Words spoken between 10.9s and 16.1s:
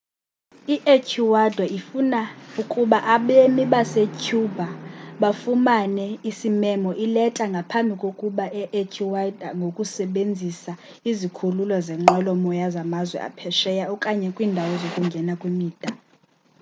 izikhululo zeenqwelomoya zamazwe aphesheya okanye kwiindawo zokungena kwimida